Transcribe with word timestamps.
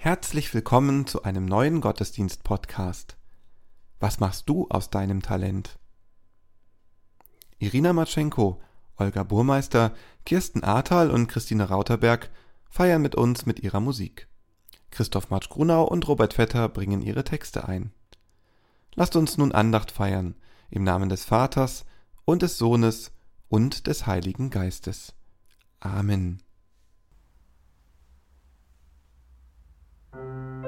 Herzlich 0.00 0.54
willkommen 0.54 1.08
zu 1.08 1.24
einem 1.24 1.44
neuen 1.44 1.80
Gottesdienst-Podcast. 1.80 3.16
Was 3.98 4.20
machst 4.20 4.48
du 4.48 4.68
aus 4.70 4.90
deinem 4.90 5.22
Talent? 5.22 5.76
Irina 7.58 7.92
Matschenko, 7.92 8.60
Olga 8.96 9.24
Burmeister, 9.24 9.92
Kirsten 10.24 10.62
Ahrtal 10.62 11.10
und 11.10 11.26
Christine 11.26 11.68
Rauterberg 11.68 12.30
feiern 12.70 13.02
mit 13.02 13.16
uns 13.16 13.44
mit 13.44 13.58
ihrer 13.58 13.80
Musik. 13.80 14.28
Christoph 14.92 15.30
Matsch-Grunau 15.30 15.82
und 15.82 16.06
Robert 16.06 16.34
Vetter 16.34 16.68
bringen 16.68 17.02
ihre 17.02 17.24
Texte 17.24 17.66
ein. 17.66 17.90
Lasst 18.94 19.16
uns 19.16 19.36
nun 19.36 19.50
Andacht 19.50 19.90
feiern, 19.90 20.36
im 20.70 20.84
Namen 20.84 21.08
des 21.08 21.24
Vaters 21.24 21.84
und 22.24 22.42
des 22.42 22.56
Sohnes 22.56 23.10
und 23.48 23.88
des 23.88 24.06
Heiligen 24.06 24.50
Geistes. 24.50 25.16
Amen. 25.80 26.40
thank 30.18 30.64
you 30.64 30.67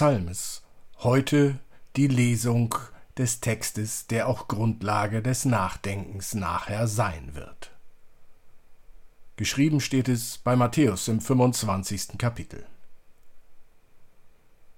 Psalmes 0.00 0.62
heute 1.00 1.58
die 1.94 2.06
Lesung 2.06 2.74
des 3.18 3.40
Textes, 3.40 4.06
der 4.06 4.28
auch 4.28 4.48
Grundlage 4.48 5.20
des 5.20 5.44
Nachdenkens 5.44 6.32
nachher 6.32 6.88
sein 6.88 7.34
wird. 7.34 7.70
Geschrieben 9.36 9.78
steht 9.78 10.08
es 10.08 10.38
bei 10.38 10.56
Matthäus 10.56 11.06
im 11.08 11.20
25. 11.20 12.16
Kapitel. 12.16 12.64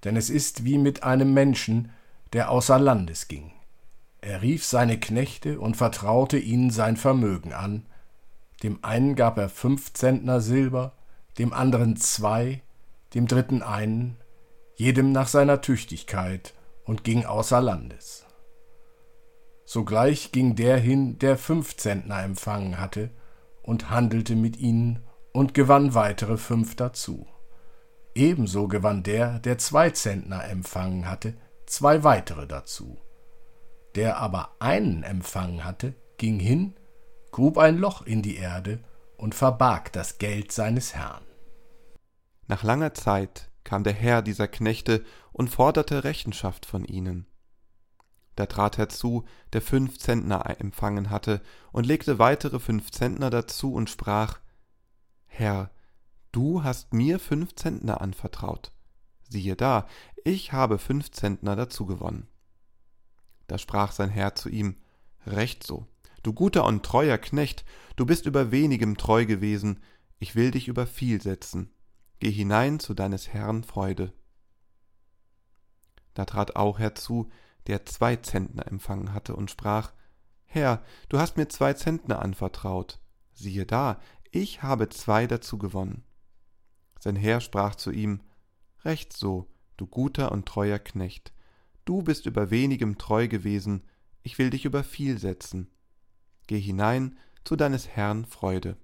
Denn 0.03 0.17
es 0.17 0.29
ist 0.29 0.65
wie 0.65 0.77
mit 0.77 1.05
einem 1.05 1.33
Menschen, 1.33 1.93
der 2.33 2.51
außer 2.51 2.81
Landes 2.81 3.29
ging. 3.29 3.53
Er 4.23 4.43
rief 4.43 4.65
seine 4.65 4.99
Knechte 4.99 5.61
und 5.61 5.77
vertraute 5.77 6.41
ihnen 6.41 6.71
sein 6.71 6.97
Vermögen 6.97 7.53
an. 7.53 7.87
Dem 8.65 8.83
einen 8.83 9.15
gab 9.15 9.39
er 9.39 9.49
fünf 9.49 9.93
Zentner 9.93 10.41
Silber, 10.41 10.95
dem 11.39 11.53
anderen 11.53 11.95
zwei, 11.95 12.61
dem 13.15 13.29
dritten 13.29 13.63
einen 13.63 14.17
jedem 14.83 15.13
nach 15.13 15.29
seiner 15.29 15.61
Tüchtigkeit, 15.61 16.55
und 16.85 17.05
ging 17.05 17.25
außer 17.25 17.61
Landes. 17.61 18.27
Sogleich 19.65 20.33
ging 20.33 20.57
der 20.57 20.77
hin, 20.77 21.21
der 21.21 21.39
fünf 21.39 21.77
Zentner 21.77 22.25
empfangen 22.25 22.81
hatte, 22.81 23.11
und 23.63 23.91
handelte 23.91 24.35
mit 24.35 24.57
ihnen 24.57 24.99
und 25.33 25.55
gewann 25.55 25.95
weitere 25.95 26.37
fünf 26.37 26.75
dazu. 26.75 27.29
Ebenso 28.17 28.67
gewann 28.67 29.05
der, 29.05 29.39
der 29.39 29.57
zwei 29.59 29.91
Zentner 29.91 30.49
empfangen 30.49 31.09
hatte, 31.09 31.35
zwei 31.65 32.03
weitere 32.03 32.49
dazu. 32.49 33.01
Der 33.95 34.17
aber 34.17 34.57
einen 34.59 35.05
empfangen 35.05 35.65
hatte, 35.65 35.95
ging 36.19 36.41
hin, 36.41 36.75
grub 37.31 37.57
ein 37.57 37.79
Loch 37.79 38.03
in 38.03 38.21
die 38.21 38.37
Erde 38.37 38.81
und 39.17 39.37
verbarg 39.37 39.93
das 39.93 40.19
Geld 40.19 40.51
seines 40.51 40.97
Herrn. 40.97 41.23
Nach 42.49 42.65
langer 42.65 42.95
Zeit 42.95 43.52
kam 43.65 43.85
der 43.85 43.93
Herr 43.93 44.23
dieser 44.23 44.49
Knechte 44.49 45.05
und 45.33 45.49
forderte 45.49 46.05
Rechenschaft 46.05 46.67
von 46.67 46.85
ihnen. 46.85 47.27
Da 48.37 48.47
trat 48.47 48.79
herzu, 48.79 49.25
der 49.53 49.61
fünf 49.61 49.99
Zentner 49.99 50.59
empfangen 50.59 51.11
hatte, 51.11 51.43
und 51.71 51.87
legte 51.87 52.19
weitere 52.19 52.59
fünf 52.59 52.91
Zentner 52.91 53.31
dazu 53.31 53.75
und 53.75 53.91
sprach 53.91 54.41
Herr, 55.27 55.71
du 56.33 56.65
hast 56.65 56.95
mir 56.95 57.19
fünf 57.19 57.55
Zentner 57.55 58.01
anvertraut. 58.01 58.73
Siehe 59.29 59.57
da, 59.57 59.87
ich 60.25 60.53
habe 60.53 60.79
fünf 60.79 61.11
Zentner 61.11 61.57
dazu 61.57 61.87
gewonnen. 61.87 62.29
Da 63.47 63.59
sprach 63.59 63.93
sein 63.93 64.11
Herr 64.11 64.35
zu 64.35 64.49
ihm 64.49 64.77
Recht 65.27 65.65
so, 65.65 65.87
du 66.23 66.33
guter 66.33 66.65
und 66.65 66.85
treuer 66.85 67.19
Knecht, 67.19 67.65
du 67.97 68.07
bist 68.07 68.27
über 68.27 68.51
wenigem 68.51 68.97
treu 68.97 69.25
gewesen, 69.25 69.81
ich 70.19 70.35
will 70.35 70.51
dich 70.51 70.69
über 70.69 70.87
viel 70.87 71.21
setzen 71.21 71.71
geh 72.23 72.31
hinein 72.31 72.79
zu 72.79 72.95
deines 72.95 73.31
Herrn 73.33 73.65
Freude. 73.65 74.13
Da 76.15 76.25
trat 76.25 76.55
auch 76.55 76.79
herzu, 76.79 77.29
der 77.67 77.85
zwei 77.85 78.15
Zentner 78.15 78.69
empfangen 78.69 79.13
hatte 79.13 79.35
und 79.35 79.51
sprach, 79.51 79.93
Herr, 80.45 80.85
du 81.09 81.19
hast 81.19 81.37
mir 81.37 81.49
zwei 81.49 81.73
Zentner 81.73 82.23
anvertraut. 82.23 83.01
Siehe 83.33 83.67
da, 83.67 84.01
ich 84.31 84.63
habe 84.63 84.89
zwei 84.89 85.27
dazu 85.27 85.59
gewonnen. 85.59 86.05
Sein 87.01 87.17
Herr 87.17 87.41
sprach 87.41 87.75
zu 87.75 87.91
ihm, 87.91 88.21
Recht 88.85 89.13
so, 89.13 89.51
du 89.77 89.89
guter 89.89 90.31
und 90.31 90.47
treuer 90.47 90.79
Knecht. 90.79 91.33
Du 91.85 92.03
bist 92.03 92.27
über 92.27 92.53
wenigem 92.53 92.99
treu 92.99 93.27
gewesen, 93.27 93.83
ich 94.23 94.39
will 94.39 94.51
dich 94.51 94.65
über 94.65 94.85
viel 94.85 95.19
setzen. 95.19 95.73
Geh 96.47 96.61
hinein 96.61 97.19
zu 97.43 97.57
deines 97.57 97.89
Herrn 97.89 98.27
Freude. 98.27 98.77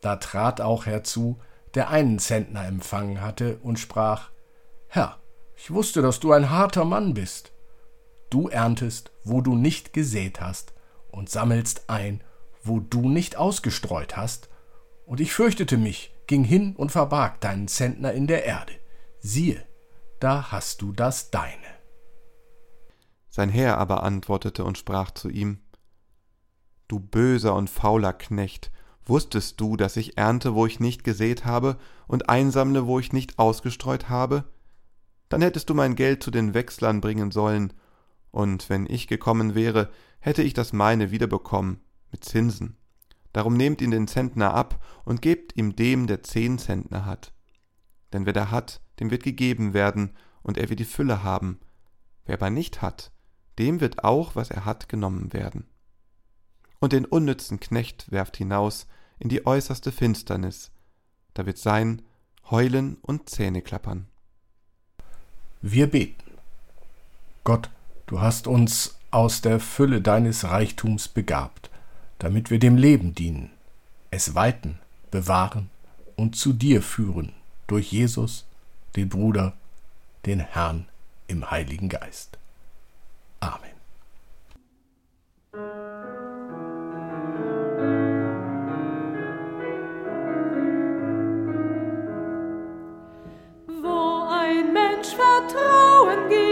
Da 0.00 0.16
trat 0.16 0.60
auch 0.60 0.86
herzu, 0.86 1.40
der 1.74 1.90
einen 1.90 2.18
Zentner 2.18 2.66
empfangen 2.66 3.20
hatte, 3.20 3.58
und 3.62 3.78
sprach 3.78 4.30
Herr, 4.88 5.18
ich 5.56 5.70
wusste, 5.70 6.02
dass 6.02 6.20
du 6.20 6.32
ein 6.32 6.50
harter 6.50 6.84
Mann 6.84 7.14
bist. 7.14 7.52
Du 8.30 8.48
erntest, 8.48 9.10
wo 9.24 9.40
du 9.40 9.54
nicht 9.54 9.92
gesät 9.92 10.40
hast, 10.40 10.72
und 11.10 11.30
sammelst 11.30 11.88
ein, 11.88 12.22
wo 12.62 12.80
du 12.80 13.08
nicht 13.08 13.36
ausgestreut 13.36 14.16
hast, 14.16 14.48
und 15.06 15.20
ich 15.20 15.32
fürchtete 15.32 15.78
mich, 15.78 16.14
ging 16.26 16.44
hin 16.44 16.76
und 16.76 16.92
verbarg 16.92 17.40
deinen 17.40 17.66
Zentner 17.66 18.12
in 18.12 18.26
der 18.26 18.44
Erde. 18.44 18.74
Siehe, 19.20 19.64
da 20.20 20.52
hast 20.52 20.82
du 20.82 20.92
das 20.92 21.30
deine. 21.30 21.78
Sein 23.28 23.50
Herr 23.50 23.78
aber 23.78 24.02
antwortete 24.02 24.64
und 24.64 24.78
sprach 24.78 25.10
zu 25.10 25.28
ihm 25.28 25.60
Du 26.88 26.98
böser 26.98 27.54
und 27.54 27.68
fauler 27.68 28.12
Knecht, 28.12 28.70
Wusstest 29.08 29.60
du, 29.60 29.76
dass 29.76 29.96
ich 29.96 30.16
ernte, 30.16 30.54
wo 30.54 30.66
ich 30.66 30.78
nicht 30.78 31.02
gesät 31.02 31.44
habe, 31.44 31.78
und 32.06 32.28
einsammle, 32.28 32.86
wo 32.86 32.98
ich 32.98 33.12
nicht 33.12 33.38
ausgestreut 33.38 34.08
habe? 34.08 34.44
dann 35.28 35.42
hättest 35.42 35.68
du 35.68 35.74
mein 35.74 35.94
Geld 35.94 36.22
zu 36.22 36.30
den 36.30 36.54
Wechslern 36.54 37.00
bringen 37.00 37.30
sollen, 37.30 37.72
und 38.30 38.68
wenn 38.68 38.86
ich 38.86 39.08
gekommen 39.08 39.54
wäre, 39.54 39.90
hätte 40.20 40.42
ich 40.42 40.54
das 40.54 40.72
meine 40.72 41.10
wiederbekommen, 41.10 41.80
mit 42.10 42.24
Zinsen. 42.24 42.76
Darum 43.32 43.54
nehmt 43.54 43.80
ihn 43.80 43.90
den 43.90 44.08
Zentner 44.08 44.54
ab 44.54 44.84
und 45.04 45.22
gebt 45.22 45.56
ihm 45.56 45.76
dem, 45.76 46.06
der 46.06 46.22
zehn 46.22 46.58
Zentner 46.58 47.04
hat. 47.04 47.32
Denn 48.12 48.26
wer 48.26 48.32
da 48.32 48.50
hat, 48.50 48.80
dem 49.00 49.10
wird 49.10 49.22
gegeben 49.22 49.74
werden, 49.74 50.16
und 50.42 50.56
er 50.56 50.68
wird 50.70 50.80
die 50.80 50.84
Fülle 50.84 51.22
haben. 51.22 51.58
Wer 52.24 52.36
aber 52.36 52.50
nicht 52.50 52.80
hat, 52.80 53.12
dem 53.58 53.80
wird 53.80 54.04
auch, 54.04 54.34
was 54.34 54.50
er 54.50 54.64
hat, 54.64 54.88
genommen 54.88 55.32
werden. 55.32 55.66
Und 56.80 56.92
den 56.92 57.04
unnützen 57.04 57.60
Knecht 57.60 58.10
werft 58.10 58.36
hinaus 58.36 58.86
in 59.18 59.28
die 59.28 59.46
äußerste 59.46 59.92
Finsternis, 59.92 60.70
da 61.34 61.46
wird 61.46 61.58
sein 61.58 62.02
Heulen 62.50 62.96
und 63.02 63.28
Zähneklappern. 63.28 64.06
Wir 65.60 65.88
beten. 65.88 66.32
Gott, 67.44 67.70
du 68.06 68.20
hast 68.20 68.46
uns 68.46 68.96
aus 69.10 69.40
der 69.40 69.60
Fülle 69.60 70.00
deines 70.00 70.44
Reichtums 70.44 71.08
begabt, 71.08 71.70
damit 72.18 72.50
wir 72.50 72.58
dem 72.58 72.76
Leben 72.76 73.14
dienen, 73.14 73.50
es 74.10 74.34
weiten, 74.34 74.78
bewahren 75.10 75.70
und 76.16 76.36
zu 76.36 76.52
dir 76.52 76.82
führen 76.82 77.32
durch 77.66 77.92
Jesus, 77.92 78.44
den 78.96 79.08
Bruder, 79.08 79.54
den 80.26 80.40
Herrn 80.40 80.86
im 81.26 81.50
Heiligen 81.50 81.88
Geist. 81.88 82.38
Amen. 83.40 83.77
vertrauen 95.14 96.28
geben. 96.28 96.47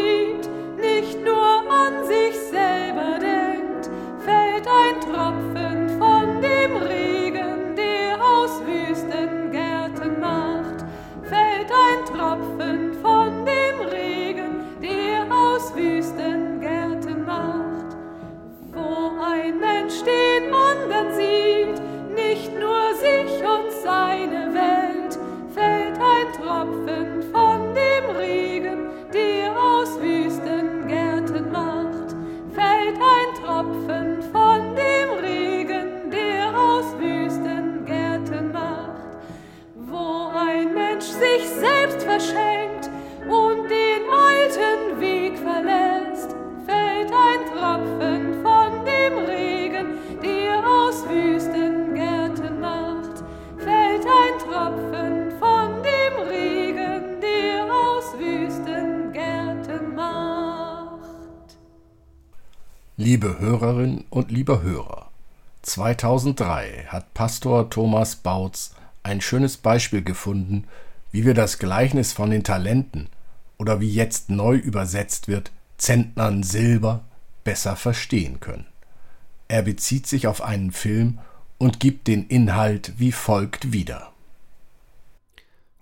Liebe 62.99 63.39
Hörerinnen 63.39 64.05
und 64.09 64.31
lieber 64.31 64.63
Hörer, 64.63 65.11
2003 65.61 66.87
hat 66.89 67.13
Pastor 67.13 67.69
Thomas 67.69 68.17
Bautz 68.17 68.75
ein 69.03 69.21
schönes 69.21 69.59
Beispiel 69.59 70.03
gefunden, 70.03 70.65
wie 71.13 71.27
wir 71.27 71.35
das 71.35 71.59
Gleichnis 71.59 72.15
von 72.15 72.31
den 72.31 72.43
Talenten 72.43 73.11
oder 73.59 73.81
wie 73.81 73.93
jetzt 73.93 74.31
neu 74.31 74.57
übersetzt 74.57 75.29
wird, 75.29 75.53
Zentnern 75.77 76.43
Silber 76.43 77.05
besser 77.45 77.77
verstehen 77.77 78.41
können. 78.41 78.65
Er 79.47 79.61
bezieht 79.61 80.07
sich 80.07 80.27
auf 80.27 80.41
einen 80.41 80.73
Film 80.73 81.19
und 81.59 81.81
gibt 81.81 82.07
den 82.07 82.27
Inhalt 82.27 82.95
wie 82.97 83.13
folgt 83.13 83.75
wieder. 83.75 84.11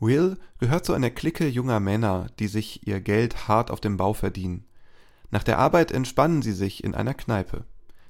Will 0.00 0.36
gehört 0.58 0.84
zu 0.84 0.92
einer 0.94 1.10
Clique 1.10 1.46
junger 1.46 1.78
Männer, 1.78 2.26
die 2.40 2.48
sich 2.48 2.88
ihr 2.88 3.00
Geld 3.00 3.46
hart 3.46 3.70
auf 3.70 3.80
dem 3.80 3.96
Bau 3.96 4.14
verdienen. 4.14 4.64
Nach 5.34 5.42
der 5.42 5.58
Arbeit 5.58 5.90
entspannen 5.90 6.42
sie 6.42 6.52
sich 6.52 6.84
in 6.84 6.94
einer 6.94 7.12
Kneipe, 7.12 7.64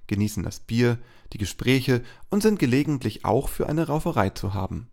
genießen 0.08 0.42
das 0.42 0.60
Bier, 0.60 0.98
die 1.32 1.38
Gespräche 1.38 2.02
und 2.28 2.42
sind 2.42 2.58
gelegentlich 2.58 3.24
auch 3.24 3.48
für 3.48 3.66
eine 3.66 3.86
Rauferei 3.86 4.28
zu 4.28 4.52
haben. 4.52 4.90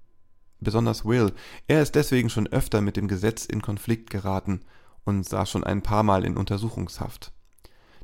Besonders 0.62 1.04
Will, 1.04 1.34
er 1.68 1.82
ist 1.82 1.94
deswegen 1.96 2.30
schon 2.30 2.48
öfter 2.48 2.80
mit 2.80 2.96
dem 2.96 3.10
Gesetz 3.10 3.44
in 3.44 3.62
Konflikt 3.62 4.10
geraten 4.10 4.62
und 5.04 5.28
saß 5.28 5.50
schon 5.50 5.66
ein 5.66 5.82
paar 5.82 6.04
Mal 6.04 6.24
in 6.24 6.38
Untersuchungshaft. 6.38 7.34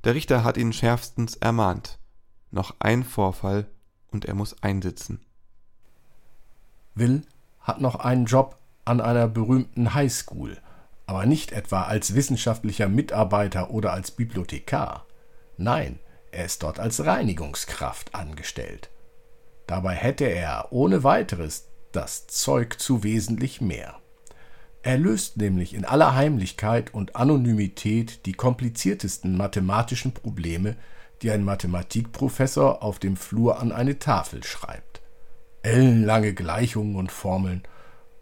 Der 0.04 0.14
Richter 0.14 0.44
hat 0.44 0.58
ihn 0.58 0.74
schärfstens 0.74 1.38
ermahnt. 1.38 1.98
Noch 2.52 2.76
ein 2.80 3.06
Vorfall 3.06 3.66
und 4.12 4.26
er 4.26 4.34
muss 4.34 4.62
einsitzen. 4.62 5.22
Will 6.96 7.22
hat 7.62 7.80
noch 7.80 7.96
einen 7.96 8.26
Job 8.26 8.58
an 8.84 9.00
einer 9.00 9.30
berühmten 9.30 9.94
Highschool 9.94 10.58
aber 11.08 11.26
nicht 11.26 11.54
etwa 11.54 11.84
als 11.84 12.14
wissenschaftlicher 12.14 12.90
Mitarbeiter 12.90 13.72
oder 13.72 13.94
als 13.94 14.12
Bibliothekar. 14.12 15.06
Nein, 15.58 16.00
er 16.32 16.46
ist 16.46 16.62
dort 16.62 16.80
als 16.80 17.06
Reinigungskraft 17.06 18.14
angestellt. 18.14 18.90
Dabei 19.66 19.96
hätte 19.96 20.26
er 20.26 20.68
ohne 20.72 21.04
weiteres 21.04 21.70
das 21.94 22.28
Zeug 22.28 22.80
zu 22.80 23.04
wesentlich 23.04 23.62
mehr. 23.62 23.96
Er 24.84 24.98
löst 24.98 25.38
nämlich 25.38 25.74
in 25.74 25.86
aller 25.86 26.14
Heimlichkeit 26.14 26.94
und 26.94 27.16
Anonymität 27.16 28.26
die 28.26 28.34
kompliziertesten 28.34 29.36
mathematischen 29.36 30.14
Probleme, 30.14 30.76
die 31.22 31.32
ein 31.32 31.44
Mathematikprofessor 31.44 32.84
auf 32.84 33.00
dem 33.00 33.16
Flur 33.16 33.60
an 33.60 33.72
eine 33.72 33.98
Tafel 33.98 34.44
schreibt. 34.44 35.02
Ellenlange 35.64 36.34
Gleichungen 36.34 36.96
und 36.96 37.12
Formeln, 37.12 37.64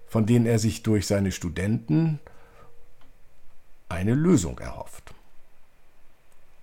von 0.08 0.26
denen 0.26 0.46
er 0.46 0.60
sich 0.60 0.82
durch 0.82 1.08
seine 1.08 1.32
Studenten 1.32 2.20
eine 3.90 4.14
Lösung 4.14 4.60
erhofft. 4.60 5.14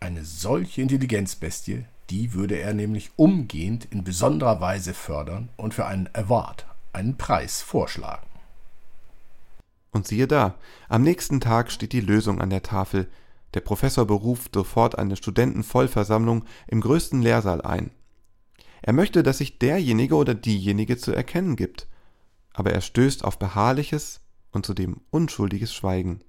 Eine 0.00 0.25
solche 0.25 0.83
Intelligenzbestie, 0.83 1.85
die 2.11 2.33
würde 2.35 2.57
er 2.59 2.75
nämlich 2.75 3.11
umgehend 3.17 3.87
in 3.87 4.05
besonderer 4.05 4.61
Weise 4.61 4.95
fördern 4.95 5.49
und 5.57 5.75
für 5.75 5.87
einen 5.87 6.09
Award, 6.12 6.67
einen 6.93 7.17
Preis 7.17 7.62
vorschlagen. 7.62 8.26
Und 9.93 10.07
siehe 10.07 10.26
da, 10.26 10.55
am 10.88 11.02
nächsten 11.02 11.41
Tag 11.41 11.71
steht 11.71 11.93
die 11.93 12.00
Lösung 12.00 12.41
an 12.41 12.50
der 12.50 12.62
Tafel. 12.62 13.09
Der 13.55 13.61
Professor 13.61 14.07
beruft 14.07 14.55
sofort 14.55 14.99
eine 14.99 15.17
Studentenvollversammlung 15.17 16.45
im 16.67 16.81
größten 16.81 17.23
Lehrsaal 17.23 17.61
ein. 17.62 17.91
Er 18.81 18.95
möchte, 18.95 19.23
dass 19.23 19.38
sich 19.38 19.59
derjenige 19.59 20.17
oder 20.17 20.35
diejenige 20.35 20.97
zu 20.97 21.12
erkennen 21.12 21.57
gibt, 21.57 21.87
aber 22.52 22.73
er 22.73 22.81
stößt 22.81 23.25
auf 23.25 23.38
beharrliches 23.38 24.21
und 24.50 24.67
zudem 24.67 25.00
unschuldiges 25.11 25.73
Schweigen. 25.73 26.21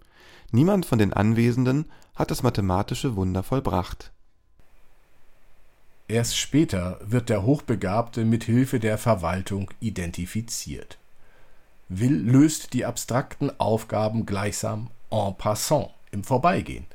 Niemand 0.56 0.86
von 0.86 1.00
den 1.00 1.14
Anwesenden 1.14 1.86
hat 2.14 2.30
das 2.30 2.44
mathematische 2.44 3.16
Wunder 3.16 3.42
vollbracht. 3.42 4.12
Erst 6.08 6.38
später 6.38 7.00
wird 7.04 7.30
der 7.30 7.42
Hochbegabte 7.42 8.24
mit 8.24 8.44
Hilfe 8.44 8.80
der 8.80 9.00
Verwaltung 9.00 9.72
identifiziert. 9.80 11.00
Will 11.90 12.14
löst 12.14 12.74
die 12.74 12.86
abstrakten 12.86 13.52
Aufgaben 13.60 14.28
gleichsam 14.28 14.92
en 15.10 15.36
passant, 15.36 15.90
im 16.12 16.24
Vorbeigehen, 16.24 16.86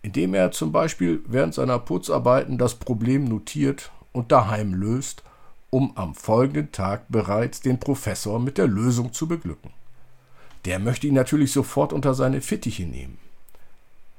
indem 0.00 0.32
er 0.32 0.52
zum 0.52 0.72
Beispiel 0.72 1.22
während 1.26 1.52
seiner 1.52 1.78
Putzarbeiten 1.78 2.56
das 2.56 2.76
Problem 2.76 3.24
notiert 3.24 3.92
und 4.12 4.32
daheim 4.32 4.72
löst, 4.72 5.22
um 5.68 5.94
am 5.98 6.14
folgenden 6.14 6.72
Tag 6.72 7.04
bereits 7.10 7.60
den 7.60 7.78
Professor 7.78 8.40
mit 8.40 8.56
der 8.56 8.68
Lösung 8.68 9.12
zu 9.12 9.28
beglücken. 9.28 9.74
Der 10.66 10.80
möchte 10.80 11.06
ihn 11.06 11.14
natürlich 11.14 11.52
sofort 11.52 11.92
unter 11.92 12.12
seine 12.12 12.40
Fittiche 12.40 12.82
nehmen. 12.82 13.18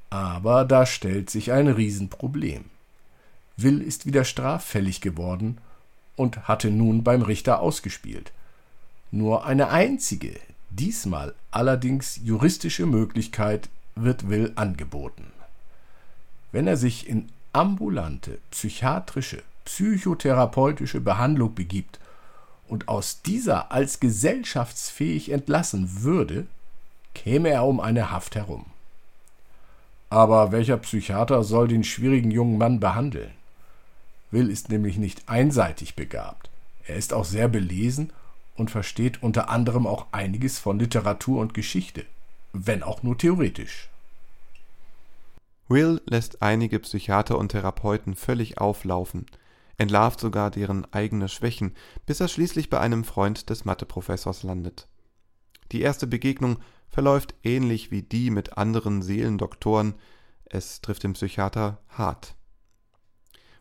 Aber 0.10 0.64
da 0.64 0.86
stellt 0.86 1.30
sich 1.30 1.52
ein 1.52 1.68
Riesenproblem. 1.68 2.66
Will 3.58 3.82
ist 3.82 4.06
wieder 4.06 4.24
straffällig 4.24 5.02
geworden 5.02 5.58
und 6.16 6.48
hatte 6.48 6.72
nun 6.72 7.04
beim 7.04 7.22
Richter 7.22 7.60
ausgespielt. 7.60 8.32
Nur 9.12 9.46
eine 9.46 9.70
einzige, 9.70 10.40
diesmal 10.70 11.34
allerdings 11.52 12.20
juristische 12.24 12.86
Möglichkeit 12.86 13.68
wird 13.96 14.30
Will 14.30 14.54
angeboten. 14.56 15.26
Wenn 16.54 16.66
er 16.66 16.78
sich 16.78 17.10
in 17.10 17.28
ambulante 17.52 18.40
psychiatrische, 18.52 19.44
psychotherapeutische 19.66 21.02
Behandlung 21.02 21.56
begibt 21.56 22.00
und 22.68 22.88
aus 22.88 23.22
dieser 23.22 23.72
als 23.72 24.00
gesellschaftsfähig 24.00 25.32
entlassen 25.32 26.04
würde, 26.04 26.48
käme 27.14 27.50
er 27.50 27.66
um 27.66 27.80
eine 27.80 28.12
Haft 28.12 28.36
herum. 28.36 28.66
Aber 30.10 30.52
welcher 30.52 30.78
Psychiater 30.78 31.44
soll 31.44 31.68
den 31.68 31.84
schwierigen 31.84 32.32
jungen 32.32 32.58
Mann 32.58 32.80
behandeln? 32.80 33.32
Will 34.32 34.50
ist 34.50 34.70
nämlich 34.70 34.98
nicht 34.98 35.28
einseitig 35.28 35.96
begabt. 35.96 36.50
Er 36.86 36.96
ist 36.96 37.14
auch 37.14 37.26
sehr 37.26 37.48
belesen 37.48 38.12
und 38.56 38.72
versteht 38.72 39.22
unter 39.22 39.50
anderem 39.50 39.86
auch 39.86 40.08
einiges 40.12 40.60
von 40.60 40.80
Literatur 40.80 41.42
und 41.42 41.54
Geschichte, 41.54 42.06
wenn 42.54 42.84
auch 42.84 43.04
nur 43.04 43.18
theoretisch. 43.18 43.90
Will 45.68 46.02
lässt 46.06 46.42
einige 46.42 46.80
Psychiater 46.80 47.38
und 47.38 47.50
Therapeuten 47.50 48.16
völlig 48.16 48.58
auflaufen, 48.58 49.26
entlarvt 49.78 50.20
sogar 50.20 50.52
deren 50.52 50.92
eigene 50.94 51.30
Schwächen, 51.30 51.76
bis 52.06 52.20
er 52.20 52.28
schließlich 52.28 52.70
bei 52.70 52.80
einem 52.80 53.04
Freund 53.04 53.50
des 53.50 53.66
Matheprofessors 53.66 54.44
landet. 54.44 54.88
Die 55.72 55.82
erste 55.82 56.08
Begegnung 56.08 56.60
verläuft 56.90 57.36
ähnlich 57.44 57.92
wie 57.92 58.02
die 58.02 58.32
mit 58.32 58.58
anderen 58.58 59.02
Seelendoktoren, 59.02 59.96
es 60.46 60.82
trifft 60.82 61.04
den 61.04 61.14
Psychiater 61.14 61.82
hart. 61.90 62.36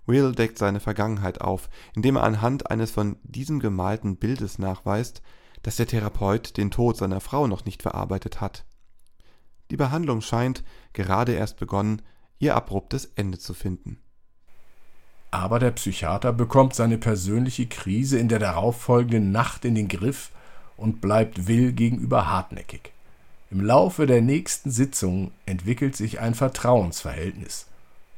Will 0.06 0.32
deckt 0.32 0.56
seine 0.56 0.78
Vergangenheit 0.78 1.40
auf, 1.40 1.68
indem 1.94 2.16
er 2.16 2.22
anhand 2.22 2.70
eines 2.70 2.92
von 2.92 3.16
diesem 3.24 3.58
gemalten 3.58 4.16
Bildes 4.16 4.58
nachweist, 4.58 5.20
dass 5.62 5.76
der 5.76 5.88
Therapeut 5.88 6.56
den 6.56 6.70
Tod 6.70 6.96
seiner 6.96 7.20
Frau 7.20 7.48
noch 7.48 7.64
nicht 7.64 7.82
verarbeitet 7.82 8.40
hat. 8.40 8.64
Die 9.72 9.76
Behandlung 9.76 10.20
scheint, 10.20 10.62
gerade 10.92 11.32
erst 11.32 11.56
begonnen, 11.56 12.02
ihr 12.38 12.54
abruptes 12.54 13.06
Ende 13.16 13.38
zu 13.38 13.52
finden. 13.52 14.00
Aber 15.36 15.58
der 15.58 15.72
Psychiater 15.72 16.32
bekommt 16.32 16.74
seine 16.74 16.96
persönliche 16.96 17.66
Krise 17.66 18.18
in 18.18 18.28
der 18.28 18.38
darauffolgenden 18.38 19.32
Nacht 19.32 19.66
in 19.66 19.74
den 19.74 19.86
Griff 19.86 20.30
und 20.78 21.02
bleibt 21.02 21.46
Will 21.46 21.72
gegenüber 21.72 22.30
hartnäckig. 22.30 22.90
Im 23.50 23.60
Laufe 23.60 24.06
der 24.06 24.22
nächsten 24.22 24.70
Sitzung 24.70 25.32
entwickelt 25.44 25.94
sich 25.94 26.20
ein 26.20 26.34
Vertrauensverhältnis, 26.34 27.66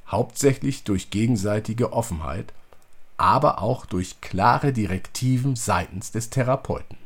hauptsächlich 0.06 0.84
durch 0.84 1.10
gegenseitige 1.10 1.92
Offenheit, 1.92 2.52
aber 3.16 3.62
auch 3.62 3.84
durch 3.84 4.20
klare 4.20 4.72
Direktiven 4.72 5.56
seitens 5.56 6.12
des 6.12 6.30
Therapeuten. 6.30 6.98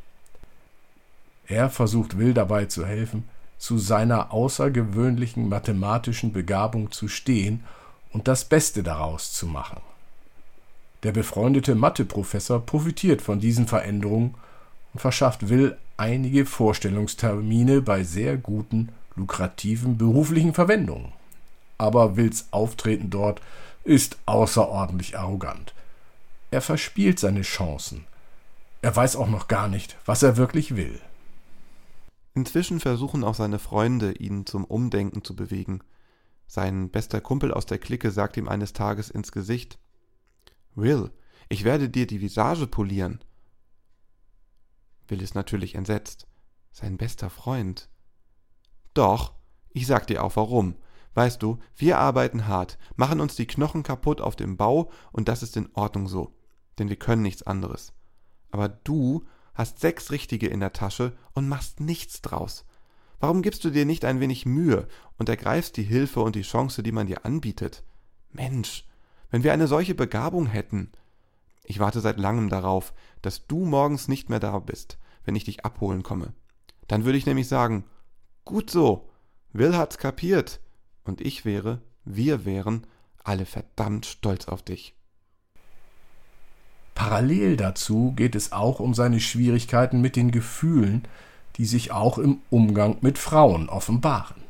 Er 1.46 1.70
versucht 1.70 2.18
Will 2.18 2.34
dabei 2.34 2.66
zu 2.66 2.84
helfen, 2.84 3.26
zu 3.56 3.78
seiner 3.78 4.30
außergewöhnlichen 4.30 5.48
mathematischen 5.48 6.34
Begabung 6.34 6.92
zu 6.92 7.08
stehen 7.08 7.64
und 8.12 8.28
das 8.28 8.44
Beste 8.44 8.82
daraus 8.82 9.32
zu 9.32 9.46
machen. 9.46 9.80
Der 11.02 11.12
befreundete 11.12 11.74
Matheprofessor 11.74 12.60
profitiert 12.60 13.22
von 13.22 13.40
diesen 13.40 13.66
Veränderungen 13.66 14.34
und 14.92 15.00
verschafft 15.00 15.48
Will 15.48 15.76
einige 15.96 16.46
Vorstellungstermine 16.46 17.82
bei 17.82 18.04
sehr 18.04 18.36
guten, 18.36 18.90
lukrativen 19.16 19.98
beruflichen 19.98 20.54
Verwendungen. 20.54 21.12
Aber 21.78 22.16
Wills 22.16 22.46
Auftreten 22.52 23.10
dort 23.10 23.40
ist 23.84 24.16
außerordentlich 24.26 25.18
arrogant. 25.18 25.74
Er 26.52 26.60
verspielt 26.60 27.18
seine 27.18 27.42
Chancen. 27.42 28.04
Er 28.80 28.94
weiß 28.94 29.16
auch 29.16 29.28
noch 29.28 29.48
gar 29.48 29.68
nicht, 29.68 29.96
was 30.06 30.22
er 30.22 30.36
wirklich 30.36 30.76
will. 30.76 31.00
Inzwischen 32.34 32.78
versuchen 32.78 33.24
auch 33.24 33.34
seine 33.34 33.58
Freunde, 33.58 34.12
ihn 34.12 34.46
zum 34.46 34.64
Umdenken 34.64 35.24
zu 35.24 35.34
bewegen. 35.34 35.80
Sein 36.46 36.90
bester 36.90 37.20
Kumpel 37.20 37.52
aus 37.52 37.66
der 37.66 37.78
Clique 37.78 38.10
sagt 38.10 38.36
ihm 38.36 38.48
eines 38.48 38.72
Tages 38.72 39.10
ins 39.10 39.32
Gesicht 39.32 39.78
Will, 40.74 41.10
ich 41.48 41.64
werde 41.64 41.88
dir 41.88 42.06
die 42.06 42.20
Visage 42.20 42.66
polieren. 42.66 43.22
Will 45.08 45.22
ist 45.22 45.34
natürlich 45.34 45.74
entsetzt. 45.74 46.26
Sein 46.70 46.96
bester 46.96 47.28
Freund. 47.28 47.90
Doch, 48.94 49.34
ich 49.70 49.86
sag 49.86 50.06
dir 50.06 50.24
auch 50.24 50.36
warum. 50.36 50.76
Weißt 51.14 51.42
du, 51.42 51.58
wir 51.76 51.98
arbeiten 51.98 52.46
hart, 52.46 52.78
machen 52.96 53.20
uns 53.20 53.36
die 53.36 53.46
Knochen 53.46 53.82
kaputt 53.82 54.22
auf 54.22 54.34
dem 54.34 54.56
Bau 54.56 54.90
und 55.12 55.28
das 55.28 55.42
ist 55.42 55.56
in 55.58 55.68
Ordnung 55.74 56.08
so, 56.08 56.34
denn 56.78 56.88
wir 56.88 56.96
können 56.96 57.20
nichts 57.20 57.42
anderes. 57.42 57.92
Aber 58.50 58.68
du 58.68 59.26
hast 59.54 59.80
sechs 59.80 60.10
Richtige 60.10 60.46
in 60.46 60.60
der 60.60 60.72
Tasche 60.72 61.14
und 61.34 61.48
machst 61.48 61.80
nichts 61.80 62.22
draus. 62.22 62.64
Warum 63.20 63.42
gibst 63.42 63.62
du 63.64 63.70
dir 63.70 63.84
nicht 63.84 64.06
ein 64.06 64.20
wenig 64.20 64.46
Mühe 64.46 64.88
und 65.18 65.28
ergreifst 65.28 65.76
die 65.76 65.82
Hilfe 65.82 66.20
und 66.20 66.34
die 66.34 66.42
Chance, 66.42 66.82
die 66.82 66.92
man 66.92 67.06
dir 67.06 67.26
anbietet? 67.26 67.84
Mensch, 68.30 68.86
wenn 69.32 69.42
wir 69.42 69.52
eine 69.52 69.66
solche 69.66 69.96
Begabung 69.96 70.46
hätten. 70.46 70.92
Ich 71.64 71.80
warte 71.80 72.00
seit 72.00 72.18
langem 72.18 72.48
darauf, 72.48 72.92
dass 73.22 73.48
du 73.48 73.64
morgens 73.64 74.06
nicht 74.06 74.30
mehr 74.30 74.40
da 74.40 74.60
bist, 74.60 74.98
wenn 75.24 75.34
ich 75.34 75.44
dich 75.44 75.64
abholen 75.64 76.04
komme. 76.04 76.32
Dann 76.86 77.04
würde 77.04 77.18
ich 77.18 77.26
nämlich 77.26 77.48
sagen, 77.48 77.84
gut 78.44 78.70
so, 78.70 79.08
Will 79.52 79.76
hat's 79.76 79.98
kapiert, 79.98 80.60
und 81.04 81.20
ich 81.20 81.44
wäre, 81.44 81.82
wir 82.04 82.44
wären, 82.44 82.86
alle 83.22 83.44
verdammt 83.44 84.06
stolz 84.06 84.48
auf 84.48 84.62
dich. 84.62 84.94
Parallel 86.94 87.56
dazu 87.56 88.12
geht 88.16 88.34
es 88.34 88.52
auch 88.52 88.80
um 88.80 88.94
seine 88.94 89.20
Schwierigkeiten 89.20 90.00
mit 90.00 90.16
den 90.16 90.30
Gefühlen, 90.30 91.06
die 91.56 91.66
sich 91.66 91.92
auch 91.92 92.18
im 92.18 92.40
Umgang 92.50 92.98
mit 93.00 93.18
Frauen 93.18 93.68
offenbaren. 93.68 94.42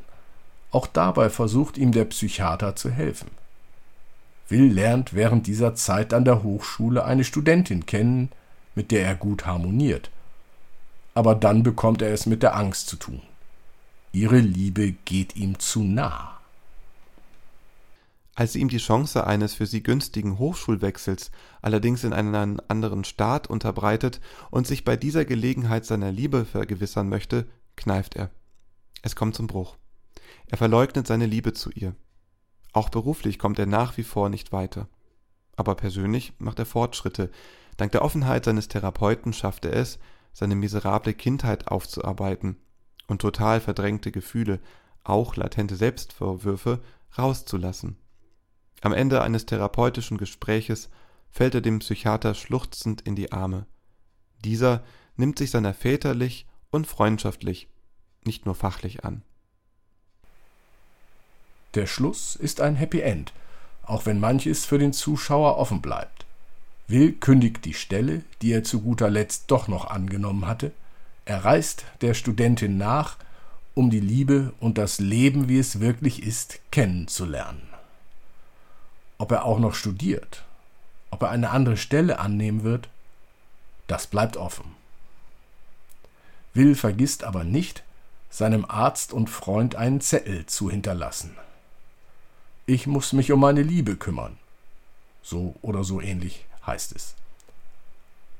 Auch 0.71 0.87
dabei 0.87 1.29
versucht 1.29 1.77
ihm 1.77 1.91
der 1.91 2.05
Psychiater 2.05 2.75
zu 2.75 2.89
helfen. 2.89 3.29
Will 4.49 4.71
lernt 4.71 5.13
während 5.13 5.47
dieser 5.47 5.75
Zeit 5.75 6.13
an 6.13 6.25
der 6.25 6.43
Hochschule 6.43 7.05
eine 7.05 7.23
Studentin 7.23 7.85
kennen, 7.85 8.29
mit 8.75 8.91
der 8.91 9.05
er 9.05 9.15
gut 9.15 9.45
harmoniert. 9.45 10.11
Aber 11.13 11.35
dann 11.35 11.63
bekommt 11.63 12.01
er 12.01 12.13
es 12.13 12.25
mit 12.25 12.43
der 12.43 12.55
Angst 12.55 12.87
zu 12.87 12.95
tun. 12.95 13.21
Ihre 14.11 14.39
Liebe 14.39 14.91
geht 15.05 15.35
ihm 15.35 15.59
zu 15.59 15.83
nah. 15.83 16.39
Als 18.35 18.53
sie 18.53 18.59
ihm 18.59 18.69
die 18.69 18.77
Chance 18.77 19.27
eines 19.27 19.53
für 19.53 19.67
sie 19.67 19.83
günstigen 19.83 20.39
Hochschulwechsels 20.39 21.29
allerdings 21.61 22.03
in 22.03 22.13
einen 22.13 22.59
anderen 22.67 23.03
Staat 23.03 23.47
unterbreitet 23.47 24.21
und 24.49 24.65
sich 24.65 24.83
bei 24.83 24.97
dieser 24.97 25.23
Gelegenheit 25.23 25.85
seiner 25.85 26.11
Liebe 26.11 26.45
vergewissern 26.45 27.09
möchte, 27.09 27.47
kneift 27.75 28.15
er. 28.15 28.31
Es 29.03 29.15
kommt 29.15 29.35
zum 29.35 29.47
Bruch. 29.47 29.77
Er 30.47 30.57
verleugnet 30.57 31.05
seine 31.05 31.27
Liebe 31.27 31.53
zu 31.53 31.69
ihr. 31.71 31.95
Auch 32.73 32.89
beruflich 32.89 33.39
kommt 33.39 33.59
er 33.59 33.67
nach 33.67 33.97
wie 33.97 34.03
vor 34.03 34.29
nicht 34.29 34.51
weiter. 34.51 34.87
Aber 35.55 35.75
persönlich 35.75 36.33
macht 36.39 36.59
er 36.59 36.65
Fortschritte. 36.65 37.29
Dank 37.77 37.91
der 37.91 38.01
Offenheit 38.01 38.45
seines 38.45 38.67
Therapeuten 38.67 39.31
schafft 39.31 39.65
er 39.65 39.73
es, 39.73 39.99
seine 40.33 40.55
miserable 40.55 41.13
Kindheit 41.13 41.67
aufzuarbeiten 41.67 42.57
und 43.07 43.21
total 43.21 43.61
verdrängte 43.61 44.11
Gefühle, 44.11 44.59
auch 45.03 45.35
latente 45.35 45.75
Selbstvorwürfe, 45.75 46.81
rauszulassen. 47.17 47.97
Am 48.81 48.93
Ende 48.93 49.21
eines 49.21 49.45
therapeutischen 49.45 50.17
Gespräches 50.17 50.89
fällt 51.29 51.55
er 51.55 51.61
dem 51.61 51.79
Psychiater 51.79 52.33
schluchzend 52.33 53.01
in 53.01 53.15
die 53.15 53.31
Arme. 53.31 53.67
Dieser 54.43 54.83
nimmt 55.15 55.37
sich 55.37 55.51
seiner 55.51 55.73
väterlich 55.73 56.47
und 56.71 56.87
freundschaftlich, 56.87 57.69
nicht 58.25 58.45
nur 58.45 58.55
fachlich 58.55 59.05
an. 59.05 59.23
Der 61.75 61.87
Schluss 61.87 62.35
ist 62.35 62.61
ein 62.61 62.75
Happy 62.75 63.01
End, 63.01 63.33
auch 63.83 64.05
wenn 64.05 64.19
manches 64.19 64.65
für 64.65 64.77
den 64.77 64.93
Zuschauer 64.93 65.57
offen 65.57 65.81
bleibt. 65.81 66.25
Will 66.87 67.13
kündigt 67.13 67.65
die 67.65 67.73
Stelle, 67.73 68.23
die 68.41 68.51
er 68.51 68.63
zu 68.63 68.81
guter 68.81 69.09
Letzt 69.09 69.45
doch 69.47 69.67
noch 69.67 69.85
angenommen 69.89 70.45
hatte. 70.45 70.71
Er 71.25 71.45
reist 71.45 71.85
der 72.01 72.13
Studentin 72.13 72.77
nach, 72.77 73.17
um 73.73 73.89
die 73.89 73.99
Liebe 73.99 74.53
und 74.59 74.77
das 74.77 74.99
Leben, 74.99 75.49
wie 75.49 75.57
es 75.57 75.79
wirklich 75.79 76.21
ist, 76.21 76.59
kennenzulernen. 76.71 77.63
Ob 79.17 79.31
er 79.31 79.45
auch 79.45 79.57
noch 79.57 79.73
studiert, 79.73 80.43
ob 81.09 81.23
er 81.23 81.29
eine 81.29 81.49
andere 81.49 81.77
Stelle 81.77 82.19
annehmen 82.19 82.63
wird, 82.63 82.89
das 83.87 84.05
bleibt 84.05 84.37
offen. 84.37 84.75
Will 86.53 86.75
vergisst 86.75 87.23
aber 87.23 87.43
nicht, 87.43 87.83
seinem 88.29 88.65
Arzt 88.65 89.13
und 89.13 89.29
Freund 89.29 89.75
einen 89.75 90.01
Zettel 90.01 90.45
zu 90.45 90.69
hinterlassen. 90.69 91.35
Ich 92.65 92.87
muss 92.87 93.11
mich 93.11 93.31
um 93.31 93.41
meine 93.41 93.61
Liebe 93.61 93.97
kümmern. 93.97 94.37
So 95.21 95.55
oder 95.61 95.83
so 95.83 95.99
ähnlich 95.99 96.45
heißt 96.65 96.95
es. 96.95 97.15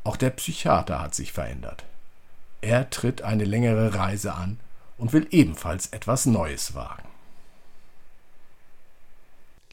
Auch 0.05 0.15
der 0.15 0.29
Psychiater 0.29 1.01
hat 1.01 1.13
sich 1.13 1.33
verändert. 1.33 1.83
Er 2.61 2.89
tritt 2.89 3.21
eine 3.21 3.43
längere 3.43 3.93
Reise 3.95 4.33
an 4.33 4.59
und 4.97 5.11
will 5.11 5.27
ebenfalls 5.31 5.87
etwas 5.87 6.25
Neues 6.25 6.73
wagen. 6.73 7.03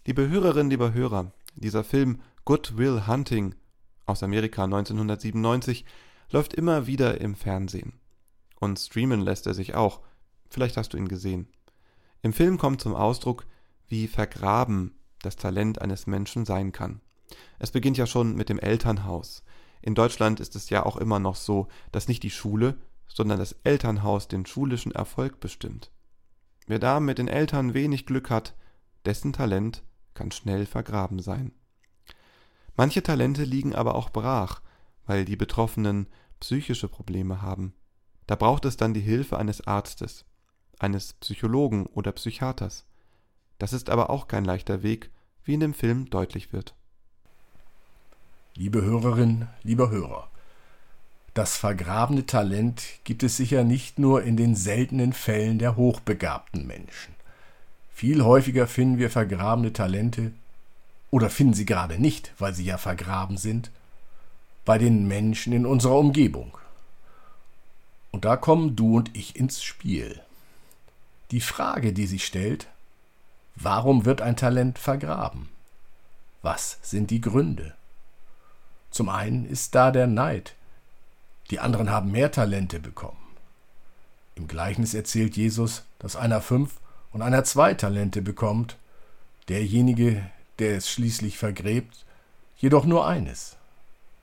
Liebe 0.05 0.29
Hörerinnen, 0.29 0.71
lieber 0.71 0.93
Hörer, 0.93 1.31
dieser 1.55 1.85
Film 1.85 2.21
Good 2.45 2.77
Will 2.77 3.07
Hunting 3.07 3.55
aus 4.07 4.25
Amerika 4.25 4.65
1997 4.65 5.85
läuft 6.33 6.55
immer 6.55 6.89
wieder 6.89 7.21
im 7.21 7.37
Fernsehen. 7.37 7.93
Und 8.59 8.79
streamen 8.79 9.21
lässt 9.21 9.47
er 9.47 9.55
sich 9.55 9.75
auch. 9.75 10.01
Vielleicht 10.49 10.77
hast 10.77 10.93
du 10.93 10.97
ihn 10.97 11.07
gesehen. 11.07 11.47
Im 12.23 12.33
Film 12.33 12.59
kommt 12.59 12.81
zum 12.81 12.95
Ausdruck, 12.97 13.47
wie 13.91 14.09
vergraben 14.09 14.95
das 15.21 15.37
Talent 15.37 15.83
eines 15.83 16.07
Menschen 16.07 16.47
sein 16.47 16.73
kann. 16.73 17.01
Es 17.59 17.71
beginnt 17.71 17.99
ja 17.99 18.07
schon 18.07 18.35
mit 18.35 18.49
dem 18.49 18.59
Elternhaus. 18.59 19.45
In 19.83 19.95
Deutschland 19.95 20.41
ist 20.41 20.57
es 20.57 20.71
ja 20.71 20.85
auch 20.85 20.97
immer 20.97 21.19
noch 21.19 21.37
so, 21.37 21.69
dass 21.93 22.09
nicht 22.09 22.23
die 22.23 22.31
Schule, 22.31 22.79
sondern 23.07 23.39
das 23.39 23.57
Elternhaus 23.65 24.29
den 24.29 24.47
schulischen 24.47 24.93
Erfolg 24.93 25.41
bestimmt. 25.41 25.91
Wer 26.67 26.79
da 26.79 27.01
mit 27.01 27.19
den 27.19 27.29
Eltern 27.29 27.75
wenig 27.75 28.07
Glück 28.07 28.31
hat, 28.31 28.55
dessen 29.05 29.33
Talent 29.33 29.83
kann 30.15 30.31
schnell 30.31 30.67
vergraben 30.67 31.19
sein. 31.21 31.53
Manche 32.77 33.03
Talente 33.03 33.45
liegen 33.45 33.75
aber 33.75 33.95
auch 33.95 34.11
brach, 34.11 34.61
weil 35.07 35.25
die 35.25 35.37
Betroffenen 35.37 36.07
psychische 36.39 36.89
Probleme 36.89 37.43
haben. 37.43 37.75
Da 38.27 38.37
braucht 38.37 38.65
es 38.65 38.77
dann 38.77 38.95
die 38.95 39.01
Hilfe 39.01 39.39
eines 39.39 39.67
Arztes, 39.67 40.25
eines 40.79 41.15
Psychologen 41.15 41.87
oder 41.87 42.13
Psychiaters. 42.13 42.87
Das 43.61 43.75
ist 43.75 43.91
aber 43.91 44.09
auch 44.09 44.27
kein 44.27 44.47
leichter 44.47 44.83
Weg, 44.83 45.11
wie 45.45 45.53
in 45.53 45.61
dem 45.61 45.75
Film 45.75 46.09
deutlich 46.09 46.55
wird. 46.55 46.75
Liebe 48.55 48.81
Hörerin, 48.81 49.49
lieber 49.63 49.91
Hörer, 49.91 50.31
das 51.35 51.59
vergrabene 51.59 52.25
Talent 52.25 52.83
gibt 53.05 53.23
es 53.23 53.37
sicher 53.37 53.63
nicht 53.63 53.99
nur 53.99 54.23
in 54.23 54.39
den 54.39 54.57
seltenen 54.57 55.13
Fällen 55.13 55.59
der 55.59 55.77
hochbegabten 55.77 56.67
Menschen. 56.67 57.15
Viel 57.93 58.25
häufiger 58.25 58.67
finden 58.67 58.99
wir 58.99 59.11
vergrabene 59.11 59.75
Talente 59.75 60.33
oder 61.11 61.29
finden 61.29 61.53
sie 61.53 61.67
gerade 61.67 62.01
nicht, 62.01 62.33
weil 62.39 62.55
sie 62.55 62.65
ja 62.65 62.79
vergraben 62.79 63.37
sind, 63.37 63.71
bei 64.65 64.79
den 64.79 65.07
Menschen 65.07 65.53
in 65.53 65.67
unserer 65.67 65.99
Umgebung. 65.99 66.57
Und 68.11 68.25
da 68.25 68.39
kommen 68.39 68.75
du 68.75 68.97
und 68.97 69.15
ich 69.15 69.37
ins 69.37 69.63
Spiel. 69.63 70.23
Die 71.31 71.43
Frage, 71.43 71.93
die 71.93 72.07
sich 72.07 72.25
stellt, 72.25 72.67
warum 73.57 74.05
wird 74.05 74.23
ein 74.23 74.37
Talent 74.37 74.79
vergraben? 74.79 75.49
Was 76.43 76.79
sind 76.83 77.11
die 77.11 77.21
Gründe? 77.21 77.75
Zum 78.91 79.09
einen 79.09 79.45
ist 79.45 79.75
da 79.75 79.91
der 79.91 80.07
Neid. 80.07 80.55
Die 81.51 81.61
anderen 81.61 81.91
haben 81.91 82.11
mehr 82.11 82.33
Talente 82.33 82.81
bekommen. 82.81 83.19
Im 84.35 84.49
Gleichnis 84.49 84.95
erzählt 84.95 85.37
Jesus, 85.37 85.85
dass 85.99 86.17
einer 86.17 86.41
fünf 86.41 86.81
und 87.13 87.23
einer 87.23 87.45
zwei 87.45 87.75
Talente 87.75 88.23
bekommt, 88.23 88.77
derjenige, 89.49 90.25
der 90.59 90.77
es 90.77 90.89
schließlich 90.91 91.37
vergräbt, 91.37 92.07
jedoch 92.57 92.85
nur 92.85 93.07
eines. 93.07 93.57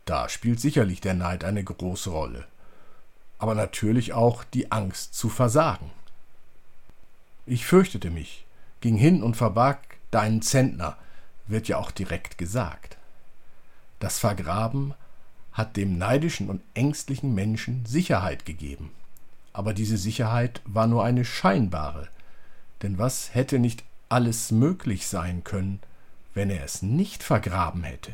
Da 0.05 0.29
spielt 0.29 0.59
sicherlich 0.59 1.01
der 1.01 1.13
Neid 1.13 1.43
eine 1.43 1.63
große 1.63 2.09
Rolle, 2.09 2.47
aber 3.37 3.55
natürlich 3.55 4.13
auch 4.13 4.43
die 4.43 4.71
Angst 4.71 5.13
zu 5.13 5.29
versagen. 5.29 5.91
Ich 7.45 7.65
fürchtete 7.65 8.09
mich, 8.09 8.46
ging 8.81 8.95
hin 8.95 9.23
und 9.23 9.35
verbarg 9.35 9.79
deinen 10.11 10.41
Zentner, 10.41 10.97
wird 11.47 11.67
ja 11.67 11.77
auch 11.77 11.91
direkt 11.91 12.37
gesagt. 12.37 12.97
Das 13.99 14.19
Vergraben 14.19 14.93
hat 15.53 15.75
dem 15.75 15.97
neidischen 15.97 16.49
und 16.49 16.61
ängstlichen 16.75 17.33
Menschen 17.33 17.85
Sicherheit 17.85 18.45
gegeben. 18.45 18.91
Aber 19.53 19.73
diese 19.73 19.97
Sicherheit 19.97 20.61
war 20.65 20.85
nur 20.85 21.03
eine 21.03 21.25
scheinbare, 21.25 22.09
denn 22.83 22.99
was 22.99 23.33
hätte 23.33 23.57
nicht 23.57 23.83
alles 24.07 24.51
möglich 24.51 25.07
sein 25.07 25.43
können, 25.43 25.79
wenn 26.35 26.51
er 26.51 26.63
es 26.63 26.83
nicht 26.83 27.23
vergraben 27.23 27.83
hätte? 27.83 28.13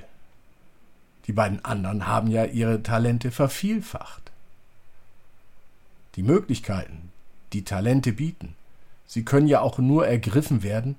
Die 1.28 1.34
beiden 1.34 1.63
anderen 1.65 2.08
haben 2.08 2.30
ja 2.30 2.45
ihre 2.45 2.82
Talente 2.82 3.32
vervielfacht. 3.32 4.32
Die 6.15 6.23
Möglichkeiten, 6.23 7.12
die 7.52 7.63
Talente 7.63 8.13
bieten, 8.13 8.56
sie 9.06 9.24
können 9.24 9.48
ja 9.48 9.62
auch 9.62 9.78
nur 9.78 10.08
ergriffen 10.08 10.63
werden, 10.63 10.96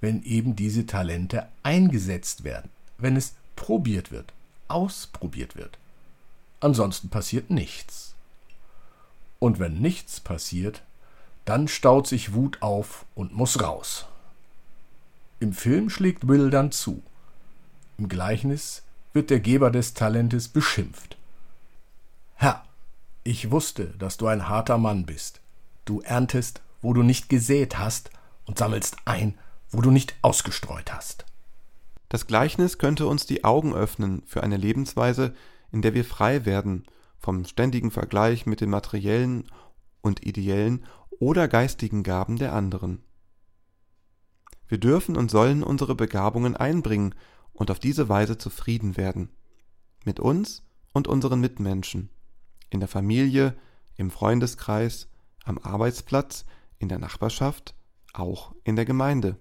wenn 0.00 0.22
eben 0.22 0.56
diese 0.56 0.86
Talente 0.86 1.46
eingesetzt 1.62 2.44
werden, 2.44 2.70
wenn 2.98 3.16
es 3.16 3.34
probiert 3.56 4.10
wird, 4.10 4.32
ausprobiert 4.68 5.56
wird. 5.56 5.78
Ansonsten 6.60 7.08
passiert 7.08 7.50
nichts. 7.50 8.14
Und 9.38 9.58
wenn 9.58 9.80
nichts 9.80 10.20
passiert, 10.20 10.82
dann 11.44 11.66
staut 11.68 12.06
sich 12.06 12.34
Wut 12.34 12.62
auf 12.62 13.04
und 13.14 13.34
muss 13.34 13.60
raus. 13.60 14.06
Im 15.40 15.52
Film 15.52 15.90
schlägt 15.90 16.28
Will 16.28 16.50
dann 16.50 16.70
zu. 16.70 17.02
Im 17.98 18.08
Gleichnis 18.08 18.82
wird 19.12 19.30
der 19.30 19.40
Geber 19.40 19.70
des 19.70 19.94
Talentes 19.94 20.48
beschimpft. 20.48 21.16
Herr, 22.36 22.64
ich 23.24 23.50
wusste, 23.50 23.86
dass 23.98 24.16
du 24.16 24.26
ein 24.26 24.48
harter 24.48 24.78
Mann 24.78 25.04
bist. 25.04 25.40
Du 25.84 26.00
erntest, 26.00 26.60
wo 26.82 26.92
du 26.92 27.02
nicht 27.02 27.28
gesät 27.28 27.78
hast, 27.78 28.10
und 28.44 28.58
sammelst 28.58 28.96
ein, 29.04 29.38
wo 29.70 29.80
du 29.80 29.90
nicht 29.90 30.16
ausgestreut 30.20 30.92
hast. 30.92 31.24
Das 32.08 32.26
Gleichnis 32.26 32.78
könnte 32.78 33.06
uns 33.06 33.24
die 33.24 33.44
Augen 33.44 33.72
öffnen 33.72 34.22
für 34.26 34.42
eine 34.42 34.56
Lebensweise, 34.56 35.34
in 35.70 35.80
der 35.80 35.94
wir 35.94 36.04
frei 36.04 36.44
werden 36.44 36.84
vom 37.18 37.44
ständigen 37.44 37.90
Vergleich 37.90 38.46
mit 38.46 38.60
den 38.60 38.68
materiellen 38.68 39.44
und 40.02 40.26
ideellen 40.26 40.84
oder 41.20 41.48
geistigen 41.48 42.02
Gaben 42.02 42.36
der 42.36 42.52
anderen. 42.52 43.02
Wir 44.66 44.78
dürfen 44.78 45.16
und 45.16 45.30
sollen 45.30 45.62
unsere 45.62 45.94
Begabungen 45.94 46.56
einbringen 46.56 47.14
und 47.52 47.70
auf 47.70 47.78
diese 47.78 48.08
Weise 48.08 48.38
zufrieden 48.38 48.96
werden. 48.96 49.30
Mit 50.04 50.18
uns 50.18 50.64
und 50.92 51.06
unseren 51.06 51.40
Mitmenschen. 51.40 52.10
In 52.70 52.80
der 52.80 52.88
Familie, 52.88 53.54
im 53.96 54.10
Freundeskreis, 54.10 55.08
am 55.44 55.58
Arbeitsplatz, 55.58 56.44
in 56.82 56.88
der 56.88 56.98
Nachbarschaft, 56.98 57.74
auch 58.12 58.52
in 58.64 58.76
der 58.76 58.84
Gemeinde. 58.84 59.36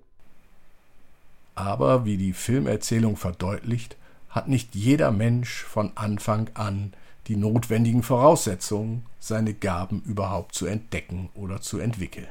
Aber 1.55 2.05
wie 2.05 2.17
die 2.17 2.33
Filmerzählung 2.33 3.17
verdeutlicht, 3.17 3.97
hat 4.29 4.47
nicht 4.47 4.75
jeder 4.75 5.11
Mensch 5.11 5.63
von 5.63 5.91
Anfang 5.95 6.49
an 6.53 6.93
die 7.27 7.35
notwendigen 7.35 8.03
Voraussetzungen, 8.03 9.05
seine 9.19 9.53
Gaben 9.53 10.01
überhaupt 10.03 10.55
zu 10.55 10.65
entdecken 10.65 11.29
oder 11.35 11.61
zu 11.61 11.79
entwickeln. 11.79 12.27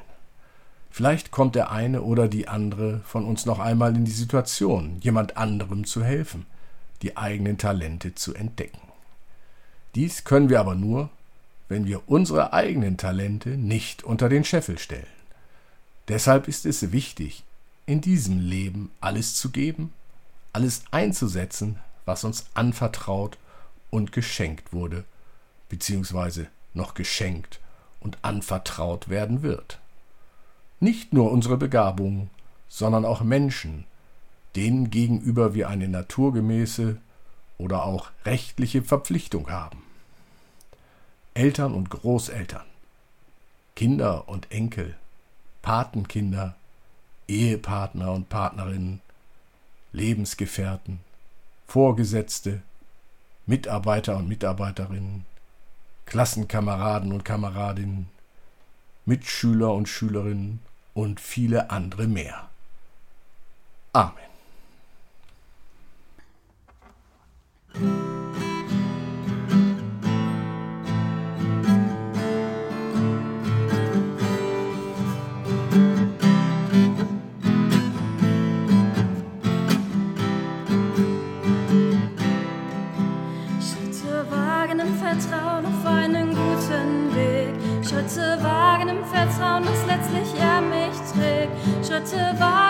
Vielleicht 0.90 1.31
kommt 1.31 1.55
der 1.55 1.70
eine 1.70 2.03
oder 2.03 2.27
die 2.27 2.49
andere 2.49 3.01
von 3.05 3.25
uns 3.25 3.46
noch 3.46 3.61
einmal 3.61 3.94
in 3.94 4.05
die 4.05 4.11
Situation, 4.11 4.99
jemand 5.01 5.37
anderem 5.37 5.85
zu 5.85 6.03
helfen, 6.03 6.46
die 7.03 7.16
eigenen 7.16 7.59
Talente 7.59 8.14
zu 8.14 8.35
entdecken. 8.35 8.81
Dies 9.94 10.25
können 10.25 10.49
wir 10.49 10.59
aber 10.59 10.75
nur, 10.75 11.11
wenn 11.70 11.87
wir 11.87 12.09
unsere 12.09 12.52
eigenen 12.52 12.96
Talente 12.96 13.50
nicht 13.50 14.02
unter 14.02 14.28
den 14.28 14.44
Scheffel 14.44 14.76
stellen. 14.76 15.06
Deshalb 16.09 16.48
ist 16.48 16.66
es 16.66 16.90
wichtig, 16.90 17.44
in 17.87 18.00
diesem 18.00 18.40
Leben 18.40 18.90
alles 19.00 19.37
zu 19.37 19.50
geben, 19.50 19.92
alles 20.52 20.83
einzusetzen, 20.90 21.78
was 22.04 22.24
uns 22.24 22.46
anvertraut 22.54 23.38
und 23.88 24.11
geschenkt 24.11 24.72
wurde, 24.72 25.04
beziehungsweise 25.68 26.48
noch 26.74 26.94
geschenkt 26.94 27.61
und 28.00 28.18
anvertraut 28.22 29.09
werden 29.09 29.42
wird. 29.42 29.78
Nicht 30.80 31.12
nur 31.12 31.30
unsere 31.30 31.56
Begabungen, 31.56 32.30
sondern 32.68 33.04
auch 33.04 33.20
Menschen, 33.20 33.85
denen 34.56 34.90
gegenüber 34.90 35.54
wir 35.54 35.68
eine 35.68 35.87
naturgemäße 35.87 36.96
oder 37.59 37.85
auch 37.85 38.11
rechtliche 38.24 38.83
Verpflichtung 38.83 39.50
haben. 39.50 39.85
Eltern 41.40 41.72
und 41.72 41.88
Großeltern, 41.88 42.66
Kinder 43.74 44.29
und 44.29 44.53
Enkel, 44.53 44.94
Patenkinder, 45.62 46.55
Ehepartner 47.29 48.12
und 48.12 48.29
Partnerinnen, 48.29 49.00
Lebensgefährten, 49.92 51.00
Vorgesetzte, 51.66 52.61
Mitarbeiter 53.46 54.18
und 54.18 54.29
Mitarbeiterinnen, 54.29 55.24
Klassenkameraden 56.05 57.11
und 57.11 57.24
Kameradinnen, 57.24 58.11
Mitschüler 59.07 59.72
und 59.72 59.88
Schülerinnen 59.88 60.61
und 60.92 61.20
viele 61.20 61.70
andere 61.70 62.07
mehr. 62.07 62.50
Amen. 63.94 64.29
Schritte 91.90 92.18
wagen, 92.38 92.38
weil 92.38 92.69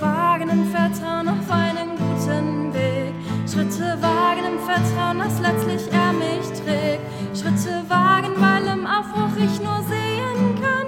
wagen 0.00 0.48
im 0.48 0.64
Vertrauen 0.66 1.28
auf 1.28 1.50
einen 1.50 1.90
guten 1.96 2.72
Weg. 2.72 3.14
Schritte 3.46 3.98
wagen 4.00 4.44
im 4.52 4.58
Vertrauen, 4.58 5.18
dass 5.18 5.40
letztlich 5.40 5.82
er 5.92 6.12
mich 6.12 6.46
trägt. 6.60 7.02
Schritte 7.36 7.84
wagen, 7.88 8.32
weil 8.36 8.66
im 8.66 8.86
Aufbruch 8.86 9.36
ich 9.36 9.60
nur 9.60 9.82
sehen 9.88 10.54
kann. 10.60 10.86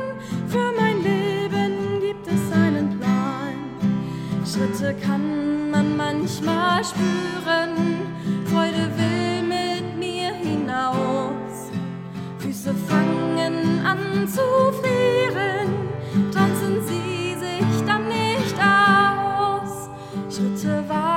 Für 0.49 0.73
mein 0.79 1.03
Leben 1.03 2.01
gibt 2.01 2.27
es 2.27 2.53
einen 2.53 2.99
Plan. 2.99 3.55
Schritte 4.45 4.95
kann 4.95 5.71
man 5.71 5.97
manchmal 5.97 6.83
spüren. 6.85 8.01
Freude 8.47 8.91
will 8.97 9.43
mit 9.43 9.99
mir 9.99 10.33
hinaus. 10.33 11.71
Füße 12.39 12.75
fangen 12.89 13.85
an 13.85 14.29
zu 14.29 14.41
frieren. 14.81 15.69
Tanzen 16.33 16.52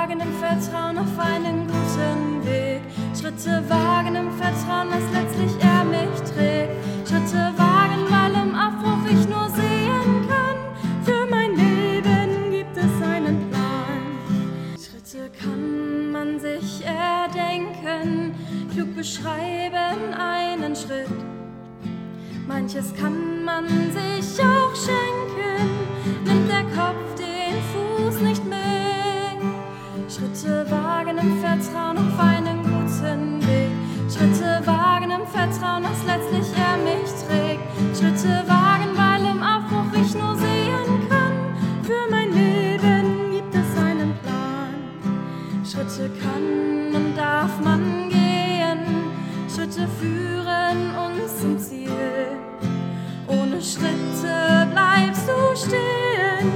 wagen 0.05 0.19
im 0.19 0.33
Vertrauen 0.33 0.97
auf 0.99 1.17
einen 1.17 1.65
guten 1.65 2.45
Weg. 2.45 2.81
Schritte 3.19 3.63
wagen 3.67 4.15
im 4.15 4.31
Vertrauen, 4.33 4.89
dass 4.91 5.03
letztlich 5.11 5.51
er 5.59 5.83
mich 5.83 6.19
trägt. 6.31 6.71
Schritte 7.07 7.51
wagen, 7.57 8.05
weil 8.09 8.33
im 8.43 8.53
Aufbruch 8.53 9.03
ich 9.09 9.27
nur 9.27 9.49
sehen 9.49 10.27
kann. 10.27 10.57
Für 11.03 11.25
mein 11.27 11.55
Leben 11.55 12.51
gibt 12.51 12.77
es 12.77 13.01
einen 13.01 13.49
Plan. 13.49 14.77
Schritte 14.77 15.31
kann 15.41 16.11
man 16.11 16.39
sich 16.39 16.85
erdenken, 16.85 18.35
klug 18.73 18.95
beschreiben 18.95 20.13
einen 20.13 20.75
Schritt. 20.75 21.09
Manches 22.47 22.93
kann 22.95 23.43
man 23.43 23.67
sich 23.67 24.39
auch 24.39 24.75
schenken, 24.75 25.67
nimmt 26.25 26.47
der 26.47 26.63
Kopf 26.75 27.14
Schritte 30.15 30.65
wagen 30.71 31.17
im 31.17 31.41
Vertrauen 31.41 31.97
auf 31.97 32.19
einen 32.19 32.63
guten 32.63 33.45
Weg. 33.45 33.71
Schritte 34.10 34.65
wagen 34.65 35.12
im 35.12 35.28
Vertrauen, 35.28 35.84
dass 35.84 36.06
letztlich 36.06 36.58
er 36.58 36.78
mich 36.78 37.12
trägt. 37.28 37.62
Schritte 37.97 38.41
wagen, 38.47 38.95
weil 38.95 39.25
im 39.30 39.43
Aufbruch 39.43 39.91
ich 39.91 40.13
nur 40.13 40.38
sehen 40.38 41.10
kann. 41.10 41.34
Für 41.84 42.10
mein 42.10 42.32
Leben 42.32 43.32
gibt 43.32 43.54
es 43.56 43.78
einen 43.78 44.13
Plan. 44.23 45.65
Schritte 45.65 46.10
kann 46.21 46.95
und 46.95 47.17
darf 47.17 47.51
man 47.62 48.08
gehen. 48.08 49.12
Schritte 49.54 49.86
führen 49.99 50.95
uns 50.95 51.41
zum 51.41 51.60
Ziel. 51.60 51.91
Ohne 53.28 53.62
Schritte 53.62 54.65
bleibst 54.71 55.28
du 55.28 55.58
stehen 55.58 56.54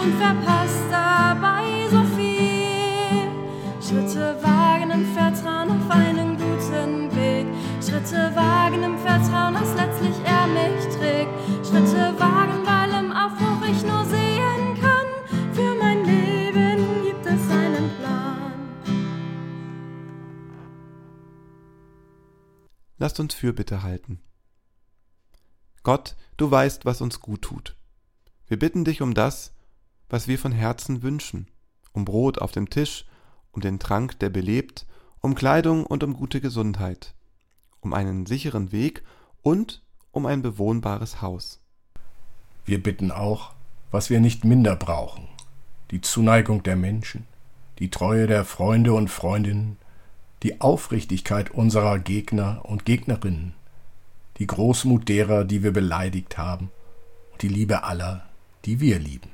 und 0.00 0.14
verpasst 0.14 0.73
Vertrauen, 9.14 9.54
dass 9.54 9.76
letztlich 9.76 10.16
er 10.24 10.46
mich 10.48 10.96
trägt. 10.96 11.30
Schritte 11.64 12.18
wagen, 12.18 12.66
weil 12.66 12.90
im 12.98 13.12
Aufbruch 13.12 13.64
ich 13.68 13.80
nur 13.84 14.04
sehen 14.06 14.74
kann. 14.80 15.06
Für 15.52 15.76
mein 15.76 16.04
Leben 16.04 17.04
gibt 17.04 17.24
es 17.24 17.48
einen 17.48 17.90
Plan. 18.00 18.52
Lasst 22.98 23.20
uns 23.20 23.34
Fürbitte 23.34 23.84
halten. 23.84 24.20
Gott, 25.84 26.16
du 26.36 26.50
weißt, 26.50 26.84
was 26.84 27.00
uns 27.00 27.20
gut 27.20 27.42
tut. 27.42 27.76
Wir 28.48 28.58
bitten 28.58 28.84
dich 28.84 29.00
um 29.00 29.14
das, 29.14 29.52
was 30.08 30.26
wir 30.26 30.40
von 30.40 30.50
Herzen 30.50 31.04
wünschen, 31.04 31.46
um 31.92 32.04
Brot 32.04 32.38
auf 32.38 32.50
dem 32.50 32.68
Tisch, 32.68 33.06
um 33.52 33.60
den 33.60 33.78
Trank, 33.78 34.18
der 34.18 34.30
belebt, 34.30 34.86
um 35.20 35.36
Kleidung 35.36 35.86
und 35.86 36.02
um 36.02 36.14
gute 36.14 36.40
Gesundheit, 36.40 37.14
um 37.84 37.92
einen 37.92 38.26
sicheren 38.26 38.72
Weg 38.72 39.02
und 39.42 39.82
um 40.10 40.26
ein 40.26 40.42
bewohnbares 40.42 41.20
Haus. 41.20 41.60
Wir 42.64 42.82
bitten 42.82 43.10
auch, 43.10 43.52
was 43.90 44.10
wir 44.10 44.20
nicht 44.20 44.44
minder 44.44 44.74
brauchen, 44.74 45.28
die 45.90 46.00
Zuneigung 46.00 46.62
der 46.62 46.76
Menschen, 46.76 47.26
die 47.78 47.90
Treue 47.90 48.26
der 48.26 48.44
Freunde 48.44 48.94
und 48.94 49.08
Freundinnen, 49.08 49.76
die 50.42 50.60
Aufrichtigkeit 50.60 51.50
unserer 51.50 51.98
Gegner 51.98 52.62
und 52.64 52.84
Gegnerinnen, 52.84 53.54
die 54.38 54.46
Großmut 54.46 55.08
derer, 55.08 55.44
die 55.44 55.62
wir 55.62 55.72
beleidigt 55.72 56.38
haben, 56.38 56.70
und 57.32 57.42
die 57.42 57.48
Liebe 57.48 57.84
aller, 57.84 58.26
die 58.64 58.80
wir 58.80 58.98
lieben. 58.98 59.30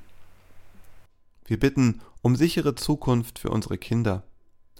Wir 1.47 1.59
bitten 1.59 2.01
um 2.23 2.37
sichere 2.37 2.75
Zukunft 2.75 3.39
für 3.39 3.51
unsere 3.51 3.79
Kinder, 3.79 4.25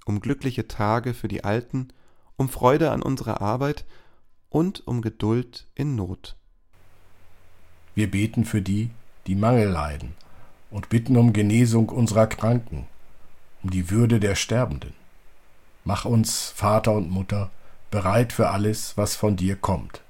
um 0.05 0.21
glückliche 0.21 0.69
Tage 0.69 1.15
für 1.15 1.29
die 1.29 1.45
Alten, 1.45 1.89
um 2.41 2.49
Freude 2.49 2.91
an 2.91 3.03
unserer 3.03 3.43
Arbeit 3.43 3.85
und 4.49 4.87
um 4.87 5.03
Geduld 5.03 5.67
in 5.75 5.95
Not. 5.95 6.37
Wir 7.95 8.11
beten 8.11 8.47
für 8.47 8.63
die, 8.63 8.89
die 9.27 9.35
Mangel 9.35 9.69
leiden, 9.69 10.15
und 10.71 10.89
bitten 10.89 11.19
um 11.19 11.35
Genesung 11.35 11.91
unserer 11.91 12.27
Kranken, 12.27 12.89
um 13.63 13.69
die 13.69 13.91
Würde 13.91 14.21
der 14.21 14.37
Sterbenden. 14.37 14.95
Mach 15.85 16.07
uns, 16.07 16.49
Vater 16.49 16.93
und 16.95 17.11
Mutter, 17.11 17.51
bereit 17.91 18.33
für 18.33 18.49
alles, 18.49 18.97
was 18.97 19.17
von 19.17 19.37
dir 19.37 19.57
kommt, 19.57 20.01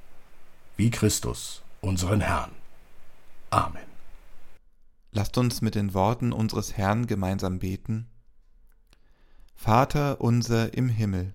wie 0.77 0.91
Christus, 0.91 1.63
unseren 1.81 2.21
Herrn. 2.21 2.53
Amen. 3.51 3.83
Lasst 5.11 5.37
uns 5.37 5.63
mit 5.63 5.75
den 5.75 5.95
Worten 5.95 6.33
unseres 6.33 6.77
Herrn 6.77 7.09
gemeinsam 7.09 7.59
beten. 7.59 8.09
Vater 9.57 10.21
unser 10.21 10.75
im 10.75 10.89
Himmel, 10.89 11.35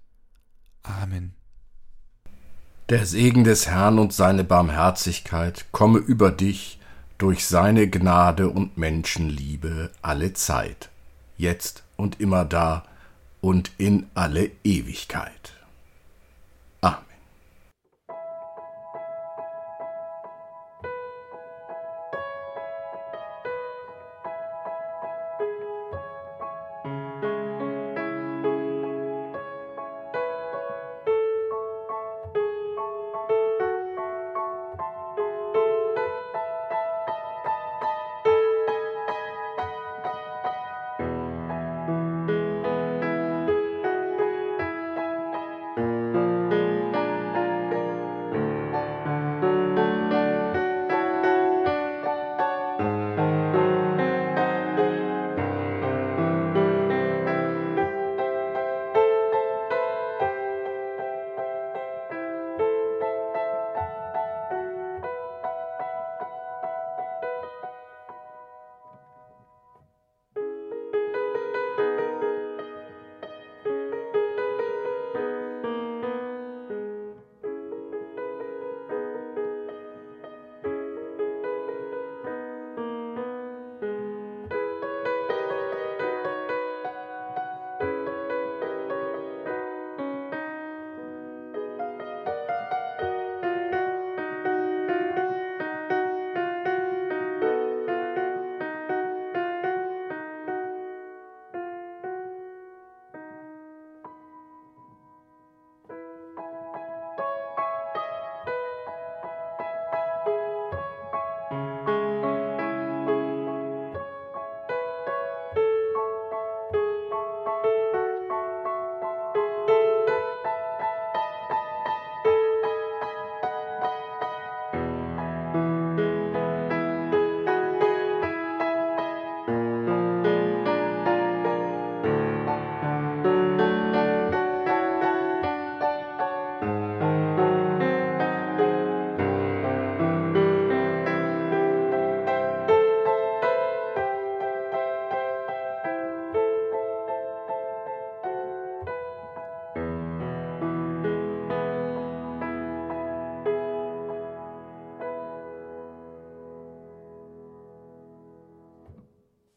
Amen. 0.83 1.33
Der 2.89 3.05
Segen 3.05 3.43
des 3.43 3.67
Herrn 3.67 3.99
und 3.99 4.13
seine 4.13 4.43
Barmherzigkeit 4.43 5.65
komme 5.71 5.99
über 5.99 6.31
dich 6.31 6.79
durch 7.17 7.45
seine 7.45 7.89
Gnade 7.89 8.49
und 8.49 8.77
Menschenliebe 8.77 9.91
alle 10.01 10.33
Zeit, 10.33 10.89
jetzt 11.37 11.83
und 11.95 12.19
immer 12.19 12.45
da 12.45 12.83
und 13.39 13.71
in 13.77 14.07
alle 14.13 14.51
Ewigkeit. 14.63 15.53